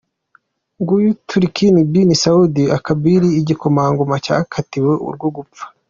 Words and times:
Nguyu 0.79 1.11
Turki 1.27 1.65
bin 1.93 2.09
Saud 2.23 2.55
al-Kabir, 2.75 3.21
igikomangoma 3.41 4.15
cyakatiwe 4.25 4.93
urwo 5.07 5.27
gupfa. 5.37 5.63